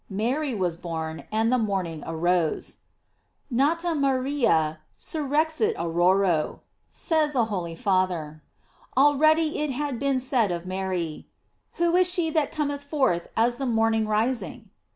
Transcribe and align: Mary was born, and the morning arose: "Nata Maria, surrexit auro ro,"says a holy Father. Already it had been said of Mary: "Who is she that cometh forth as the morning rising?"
Mary 0.09 0.55
was 0.55 0.77
born, 0.77 1.25
and 1.31 1.53
the 1.53 1.59
morning 1.59 2.01
arose: 2.07 2.77
"Nata 3.51 3.93
Maria, 3.93 4.79
surrexit 4.97 5.77
auro 5.77 6.11
ro,"says 6.13 7.35
a 7.35 7.45
holy 7.45 7.75
Father. 7.75 8.41
Already 8.97 9.59
it 9.59 9.69
had 9.69 9.99
been 9.99 10.19
said 10.19 10.51
of 10.51 10.65
Mary: 10.65 11.27
"Who 11.73 11.95
is 11.95 12.11
she 12.11 12.31
that 12.31 12.51
cometh 12.51 12.81
forth 12.83 13.27
as 13.37 13.57
the 13.57 13.67
morning 13.67 14.07
rising?" 14.07 14.71